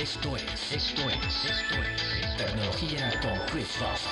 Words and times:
Esto 0.00 0.36
es, 0.36 0.44
esto 0.72 1.10
es, 1.10 1.44
esto 1.44 1.74
es 1.74 2.36
Tecnología 2.36 3.10
con 3.20 3.32
Chris 3.50 3.66
Fawcett. 3.66 4.08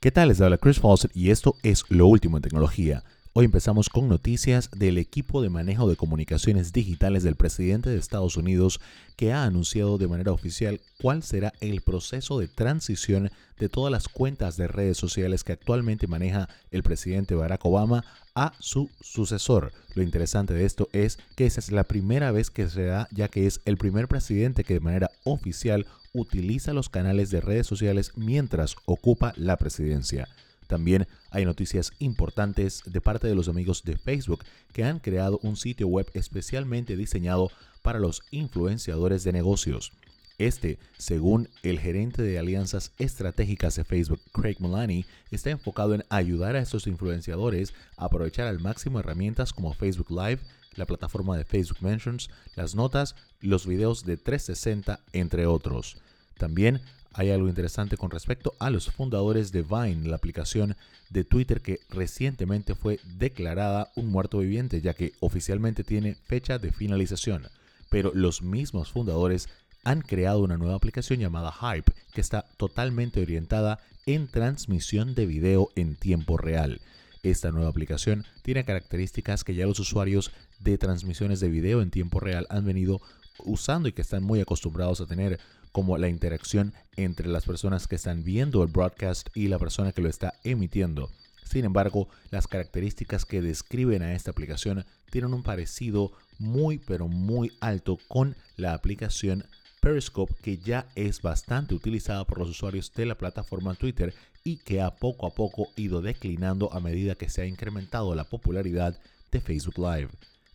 ¿Qué 0.00 0.10
tal? 0.10 0.30
Les 0.30 0.40
habla 0.40 0.58
Chris 0.58 0.80
Fawcett 0.80 1.16
y 1.16 1.30
esto 1.30 1.54
es 1.62 1.84
lo 1.88 2.08
último 2.08 2.38
en 2.38 2.42
tecnología. 2.42 3.04
Hoy 3.38 3.44
empezamos 3.44 3.90
con 3.90 4.08
noticias 4.08 4.70
del 4.74 4.96
equipo 4.96 5.42
de 5.42 5.50
manejo 5.50 5.90
de 5.90 5.96
comunicaciones 5.96 6.72
digitales 6.72 7.22
del 7.22 7.36
presidente 7.36 7.90
de 7.90 7.98
Estados 7.98 8.38
Unidos 8.38 8.80
que 9.14 9.30
ha 9.30 9.44
anunciado 9.44 9.98
de 9.98 10.08
manera 10.08 10.32
oficial 10.32 10.80
cuál 11.02 11.22
será 11.22 11.52
el 11.60 11.82
proceso 11.82 12.38
de 12.38 12.48
transición 12.48 13.30
de 13.58 13.68
todas 13.68 13.92
las 13.92 14.08
cuentas 14.08 14.56
de 14.56 14.68
redes 14.68 14.96
sociales 14.96 15.44
que 15.44 15.52
actualmente 15.52 16.06
maneja 16.06 16.48
el 16.70 16.82
presidente 16.82 17.34
Barack 17.34 17.62
Obama 17.66 18.06
a 18.34 18.54
su 18.58 18.88
sucesor. 19.02 19.70
Lo 19.94 20.02
interesante 20.02 20.54
de 20.54 20.64
esto 20.64 20.88
es 20.94 21.18
que 21.34 21.44
esa 21.44 21.60
es 21.60 21.70
la 21.70 21.84
primera 21.84 22.30
vez 22.30 22.48
que 22.48 22.70
se 22.70 22.86
da 22.86 23.06
ya 23.10 23.28
que 23.28 23.46
es 23.46 23.60
el 23.66 23.76
primer 23.76 24.08
presidente 24.08 24.64
que 24.64 24.72
de 24.72 24.80
manera 24.80 25.10
oficial 25.24 25.86
utiliza 26.14 26.72
los 26.72 26.88
canales 26.88 27.28
de 27.28 27.42
redes 27.42 27.66
sociales 27.66 28.12
mientras 28.16 28.76
ocupa 28.86 29.34
la 29.36 29.58
presidencia. 29.58 30.26
También 30.66 31.06
hay 31.30 31.44
noticias 31.44 31.92
importantes 31.98 32.82
de 32.86 33.00
parte 33.00 33.28
de 33.28 33.34
los 33.34 33.48
amigos 33.48 33.82
de 33.84 33.96
Facebook 33.96 34.44
que 34.72 34.84
han 34.84 34.98
creado 34.98 35.38
un 35.42 35.56
sitio 35.56 35.88
web 35.88 36.10
especialmente 36.14 36.96
diseñado 36.96 37.50
para 37.82 37.98
los 37.98 38.22
influenciadores 38.30 39.24
de 39.24 39.32
negocios. 39.32 39.92
Este, 40.38 40.78
según 40.98 41.48
el 41.62 41.80
gerente 41.80 42.20
de 42.22 42.38
alianzas 42.38 42.92
estratégicas 42.98 43.74
de 43.76 43.84
Facebook, 43.84 44.20
Craig 44.32 44.56
Mullaney, 44.58 45.06
está 45.30 45.50
enfocado 45.50 45.94
en 45.94 46.04
ayudar 46.10 46.56
a 46.56 46.60
estos 46.60 46.86
influenciadores 46.86 47.72
a 47.96 48.06
aprovechar 48.06 48.46
al 48.46 48.60
máximo 48.60 49.00
herramientas 49.00 49.52
como 49.54 49.72
Facebook 49.72 50.10
Live, 50.10 50.40
la 50.74 50.84
plataforma 50.84 51.38
de 51.38 51.44
Facebook 51.44 51.78
Mentions, 51.80 52.28
las 52.54 52.74
notas, 52.74 53.14
los 53.40 53.66
videos 53.66 54.04
de 54.04 54.18
360, 54.18 55.00
entre 55.12 55.46
otros. 55.46 55.96
También 56.36 56.82
hay 57.16 57.30
algo 57.30 57.48
interesante 57.48 57.96
con 57.96 58.10
respecto 58.10 58.54
a 58.58 58.68
los 58.68 58.90
fundadores 58.90 59.50
de 59.50 59.62
Vine, 59.62 60.06
la 60.06 60.16
aplicación 60.16 60.76
de 61.08 61.24
Twitter 61.24 61.62
que 61.62 61.80
recientemente 61.88 62.74
fue 62.74 63.00
declarada 63.16 63.90
un 63.96 64.10
muerto 64.10 64.38
viviente, 64.38 64.82
ya 64.82 64.92
que 64.92 65.14
oficialmente 65.20 65.82
tiene 65.82 66.14
fecha 66.14 66.58
de 66.58 66.72
finalización. 66.72 67.48
Pero 67.88 68.12
los 68.14 68.42
mismos 68.42 68.92
fundadores 68.92 69.48
han 69.82 70.02
creado 70.02 70.40
una 70.40 70.58
nueva 70.58 70.74
aplicación 70.74 71.18
llamada 71.18 71.52
Hype, 71.52 71.90
que 72.12 72.20
está 72.20 72.44
totalmente 72.58 73.22
orientada 73.22 73.78
en 74.04 74.28
transmisión 74.28 75.14
de 75.14 75.24
video 75.24 75.70
en 75.74 75.96
tiempo 75.96 76.36
real. 76.36 76.82
Esta 77.22 77.50
nueva 77.50 77.70
aplicación 77.70 78.26
tiene 78.42 78.66
características 78.66 79.42
que 79.42 79.54
ya 79.54 79.66
los 79.66 79.80
usuarios 79.80 80.32
de 80.60 80.76
transmisiones 80.76 81.40
de 81.40 81.48
video 81.48 81.80
en 81.80 81.90
tiempo 81.90 82.20
real 82.20 82.46
han 82.50 82.66
venido 82.66 83.00
usando 83.38 83.88
y 83.88 83.92
que 83.92 84.02
están 84.02 84.22
muy 84.22 84.40
acostumbrados 84.40 85.00
a 85.00 85.06
tener 85.06 85.40
como 85.76 85.98
la 85.98 86.08
interacción 86.08 86.72
entre 86.96 87.28
las 87.28 87.44
personas 87.44 87.86
que 87.86 87.96
están 87.96 88.24
viendo 88.24 88.62
el 88.62 88.70
broadcast 88.70 89.28
y 89.34 89.48
la 89.48 89.58
persona 89.58 89.92
que 89.92 90.00
lo 90.00 90.08
está 90.08 90.32
emitiendo. 90.42 91.10
Sin 91.44 91.66
embargo, 91.66 92.08
las 92.30 92.48
características 92.48 93.26
que 93.26 93.42
describen 93.42 94.00
a 94.00 94.14
esta 94.14 94.30
aplicación 94.30 94.86
tienen 95.10 95.34
un 95.34 95.42
parecido 95.42 96.12
muy 96.38 96.78
pero 96.78 97.08
muy 97.08 97.52
alto 97.60 97.98
con 98.08 98.36
la 98.56 98.72
aplicación 98.72 99.44
Periscope 99.82 100.32
que 100.42 100.56
ya 100.56 100.86
es 100.94 101.20
bastante 101.20 101.74
utilizada 101.74 102.24
por 102.24 102.38
los 102.38 102.48
usuarios 102.48 102.90
de 102.94 103.04
la 103.04 103.18
plataforma 103.18 103.74
Twitter 103.74 104.14
y 104.44 104.56
que 104.56 104.80
ha 104.80 104.96
poco 104.96 105.26
a 105.26 105.34
poco 105.34 105.68
ido 105.76 106.00
declinando 106.00 106.72
a 106.72 106.80
medida 106.80 107.16
que 107.16 107.28
se 107.28 107.42
ha 107.42 107.46
incrementado 107.46 108.14
la 108.14 108.24
popularidad 108.24 108.98
de 109.30 109.42
Facebook 109.42 109.76
Live. 109.76 110.08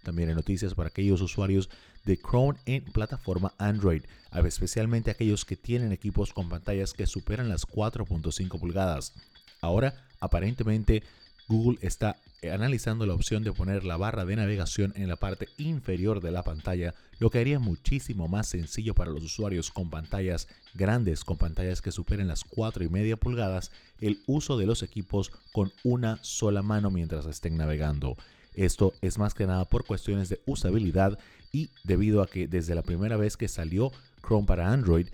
También 0.03 0.29
hay 0.29 0.35
noticias 0.35 0.73
para 0.73 0.89
aquellos 0.89 1.21
usuarios 1.21 1.69
de 2.05 2.17
Chrome 2.17 2.59
en 2.65 2.83
plataforma 2.85 3.53
Android, 3.57 4.03
especialmente 4.45 5.11
aquellos 5.11 5.45
que 5.45 5.55
tienen 5.55 5.91
equipos 5.91 6.33
con 6.33 6.49
pantallas 6.49 6.93
que 6.93 7.05
superan 7.05 7.49
las 7.49 7.67
4.5 7.67 8.59
pulgadas. 8.59 9.13
Ahora, 9.61 9.93
aparentemente, 10.19 11.03
Google 11.47 11.77
está 11.81 12.17
analizando 12.49 13.05
la 13.05 13.13
opción 13.13 13.43
de 13.43 13.51
poner 13.51 13.83
la 13.83 13.97
barra 13.97 14.25
de 14.25 14.35
navegación 14.35 14.93
en 14.95 15.07
la 15.07 15.17
parte 15.17 15.47
inferior 15.57 16.21
de 16.21 16.31
la 16.31 16.43
pantalla, 16.43 16.95
lo 17.19 17.29
que 17.29 17.39
haría 17.39 17.59
muchísimo 17.59 18.27
más 18.27 18.47
sencillo 18.47 18.95
para 18.95 19.11
los 19.11 19.23
usuarios 19.23 19.69
con 19.69 19.89
pantallas 19.89 20.47
grandes, 20.73 21.23
con 21.23 21.37
pantallas 21.37 21.81
que 21.81 21.91
superen 21.91 22.27
las 22.27 22.45
4.5 22.45 23.19
pulgadas, 23.19 23.71
el 23.99 24.21
uso 24.25 24.57
de 24.57 24.65
los 24.65 24.81
equipos 24.81 25.31
con 25.51 25.71
una 25.83 26.17
sola 26.23 26.63
mano 26.63 26.89
mientras 26.89 27.25
estén 27.25 27.57
navegando. 27.57 28.17
Esto 28.53 28.93
es 29.01 29.17
más 29.17 29.33
que 29.33 29.47
nada 29.47 29.65
por 29.65 29.85
cuestiones 29.85 30.29
de 30.29 30.41
usabilidad 30.45 31.17
y 31.51 31.69
debido 31.83 32.21
a 32.21 32.27
que 32.27 32.47
desde 32.47 32.75
la 32.75 32.81
primera 32.81 33.17
vez 33.17 33.37
que 33.37 33.47
salió 33.47 33.91
Chrome 34.25 34.47
para 34.47 34.71
Android, 34.71 35.07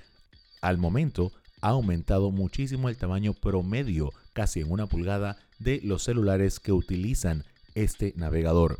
al 0.61 0.77
momento 0.77 1.31
ha 1.61 1.69
aumentado 1.69 2.31
muchísimo 2.31 2.89
el 2.89 2.97
tamaño 2.97 3.33
promedio, 3.33 4.11
casi 4.33 4.61
en 4.61 4.71
una 4.71 4.87
pulgada, 4.87 5.37
de 5.59 5.81
los 5.83 6.03
celulares 6.03 6.59
que 6.59 6.71
utilizan 6.71 7.43
este 7.75 8.13
navegador. 8.15 8.79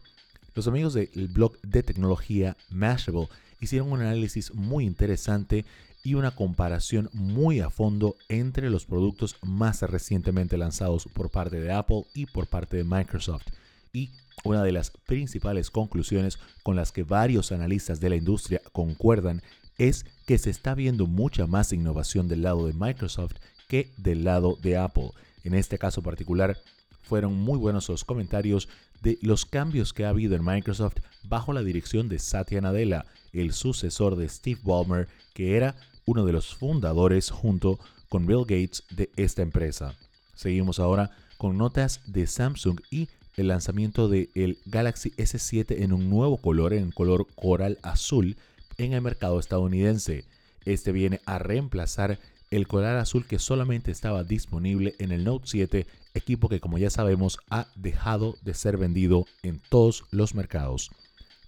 Los 0.54 0.68
amigos 0.68 0.94
del 0.94 1.28
blog 1.28 1.60
de 1.62 1.84
tecnología 1.84 2.58
Mashable 2.70 3.30
hicieron 3.60 3.92
un 3.92 4.02
análisis 4.02 4.54
muy 4.54 4.86
interesante 4.86 5.66
y 6.04 6.14
una 6.14 6.32
comparación 6.32 7.10
muy 7.14 7.60
a 7.60 7.70
fondo 7.70 8.16
entre 8.30 8.70
los 8.70 8.86
productos 8.86 9.36
más 9.42 9.82
recientemente 9.82 10.58
lanzados 10.58 11.08
por 11.14 11.30
parte 11.30 11.60
de 11.60 11.72
Apple 11.72 12.06
y 12.14 12.28
por 12.28 12.48
parte 12.48 12.78
de 12.78 12.84
Microsoft. 12.84 13.48
Y 13.94 14.12
una 14.48 14.64
de 14.64 14.72
las 14.72 14.92
principales 14.92 15.70
conclusiones 15.70 16.40
con 16.64 16.76
las 16.76 16.92
que 16.92 17.04
varios 17.04 17.52
analistas 17.52 18.00
de 18.00 18.10
la 18.10 18.16
industria 18.16 18.62
concuerdan 18.72 19.42
es 19.78 20.06
que 20.26 20.38
se 20.38 20.50
está 20.50 20.74
viendo 20.74 21.06
mucha 21.06 21.48
más 21.48 21.74
innovación 21.74 22.28
del 22.28 22.42
lado 22.42 22.66
de 22.66 22.74
Microsoft 22.74 23.36
que 23.68 23.92
del 23.98 24.24
lado 24.24 24.58
de 24.62 24.78
Apple. 24.78 25.12
En 25.44 25.54
este 25.54 25.78
caso 25.78 26.02
particular, 26.02 26.58
fueron 27.04 27.36
muy 27.36 27.58
buenos 27.58 27.88
los 27.90 28.04
comentarios 28.04 28.68
de 29.02 29.18
los 29.22 29.46
cambios 29.46 29.94
que 29.94 30.06
ha 30.06 30.10
habido 30.10 30.36
en 30.36 30.44
Microsoft 30.44 30.98
bajo 31.24 31.54
la 31.54 31.64
dirección 31.64 32.10
de 32.10 32.20
Satya 32.20 32.62
Nadella, 32.62 33.06
el 33.34 33.54
sucesor 33.54 34.16
de 34.16 34.28
Steve 34.28 34.60
Ballmer, 34.64 35.08
que 35.34 35.56
era 35.56 35.76
uno 36.06 36.26
de 36.26 36.34
los 36.34 36.56
fundadores 36.56 37.30
junto 37.30 37.80
con 38.10 38.26
Bill 38.26 38.42
Gates 38.42 38.84
de 38.90 39.10
esta 39.16 39.42
empresa. 39.42 39.96
Seguimos 40.34 40.80
ahora 40.80 41.12
con 41.38 41.58
notas 41.58 42.02
de 42.08 42.26
Samsung 42.28 42.80
y 42.90 43.10
el 43.38 43.48
lanzamiento 43.48 44.10
del 44.10 44.30
el 44.34 44.58
Galaxy 44.66 45.12
S7 45.12 45.84
en 45.84 45.94
un 45.94 46.10
nuevo 46.10 46.38
color, 46.38 46.74
en 46.74 46.92
color 46.92 47.28
coral 47.36 47.78
azul, 47.84 48.36
en 48.78 48.94
el 48.94 49.02
mercado 49.02 49.40
estadounidense. 49.40 50.26
Este 50.66 50.92
viene 50.92 51.22
a 51.26 51.38
reemplazar 51.40 52.20
el 52.50 52.68
coral 52.68 52.98
azul 52.98 53.26
que 53.26 53.40
solamente 53.40 53.92
estaba 53.92 54.24
disponible 54.24 54.96
en 55.00 55.12
el 55.12 55.24
Note 55.24 55.46
7, 55.48 55.86
equipo 56.16 56.50
que 56.50 56.60
como 56.60 56.78
ya 56.78 56.90
sabemos 56.90 57.38
ha 57.50 57.68
dejado 57.76 58.36
de 58.42 58.54
ser 58.54 58.78
vendido 58.78 59.26
en 59.44 59.62
todos 59.70 60.06
los 60.12 60.34
mercados. 60.34 60.92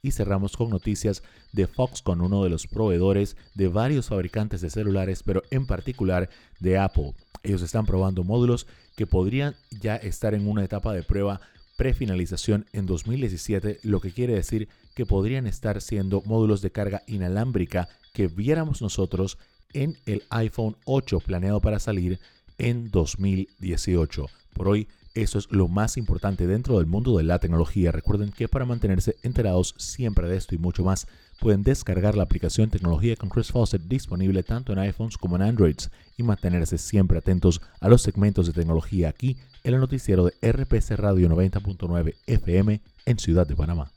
Y 0.02 0.12
cerramos 0.12 0.56
con 0.56 0.70
noticias 0.70 1.24
de 1.52 1.68
Foxconn, 1.68 2.22
uno 2.22 2.44
de 2.44 2.50
los 2.50 2.68
proveedores 2.68 3.36
de 3.56 3.68
varios 3.68 4.08
fabricantes 4.08 4.62
de 4.62 4.70
celulares, 4.70 5.24
pero 5.24 5.42
en 5.50 5.66
particular 5.66 6.30
de 6.60 6.78
Apple. 6.78 7.16
Ellos 7.44 7.62
están 7.62 7.86
probando 7.86 8.24
módulos 8.24 8.68
que 8.96 9.08
podrían 9.08 9.56
ya 9.82 9.96
estar 9.96 10.34
en 10.34 10.48
una 10.48 10.64
etapa 10.64 10.94
de 10.94 11.04
prueba 11.04 11.42
prefinalización 11.80 12.66
en 12.74 12.86
2017, 12.86 13.80
lo 13.84 14.02
que 14.02 14.12
quiere 14.12 14.34
decir 14.34 14.68
que 14.96 15.06
podrían 15.06 15.48
estar 15.48 15.80
siendo 15.80 16.22
módulos 16.26 16.62
de 16.62 16.74
carga 16.74 17.04
inalámbrica 17.08 17.88
que 18.14 18.28
viéramos 18.28 18.82
nosotros 18.82 19.38
en 19.72 19.98
el 20.06 20.24
iPhone 20.30 20.76
8 20.84 21.22
planeado 21.22 21.62
para 21.62 21.80
salir 21.80 22.20
en 22.58 22.92
2018. 22.92 24.26
Por 24.54 24.68
hoy, 24.68 24.90
eso 25.14 25.40
es 25.40 25.50
lo 25.52 25.70
más 25.70 25.96
importante 25.96 26.48
dentro 26.48 26.80
del 26.80 26.86
mundo 26.86 27.18
de 27.18 27.24
la 27.24 27.40
tecnología. 27.40 27.94
Recuerden 27.94 28.34
que 28.34 28.50
para 28.50 28.66
mantenerse 28.66 29.16
enterados 29.24 29.74
siempre 29.78 30.28
de 30.28 30.36
esto 30.36 30.56
y 30.56 30.58
mucho 30.58 30.84
más, 30.84 31.08
pueden 31.40 31.64
descargar 31.64 32.16
la 32.16 32.24
aplicación 32.24 32.70
Tecnología 32.70 33.16
con 33.16 33.30
Chris 33.30 33.52
Fawcett 33.52 33.82
disponible 33.84 34.44
tanto 34.44 34.74
en 34.74 34.80
iPhones 34.80 35.18
como 35.18 35.36
en 35.36 35.44
Androids 35.44 35.90
y 36.18 36.24
mantenerse 36.24 36.78
siempre 36.78 37.18
atentos 37.18 37.62
a 37.80 37.88
los 37.88 38.02
segmentos 38.02 38.48
de 38.48 38.54
tecnología 38.54 39.10
aquí 39.10 39.38
en 39.64 39.74
el 39.74 39.80
noticiero 39.80 40.26
de 40.26 40.52
RPC 40.52 40.92
Radio 40.98 41.30
90.9 41.30 42.16
FM 42.28 42.82
en 43.06 43.20
Ciudad 43.20 43.48
de 43.48 43.56
Panamá. 43.56 43.92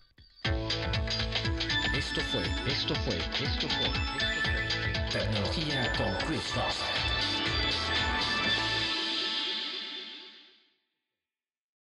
Esto 1.96 2.20
fue, 2.30 2.42
esto 2.72 2.94
fue, 2.94 3.16
esto 3.16 3.34
fue, 3.34 3.46
esto 3.46 3.68
fue 3.68 5.20
Tecnología 5.20 5.92
con 5.98 6.26
Chris 6.26 6.42
Fawcett. 6.54 7.11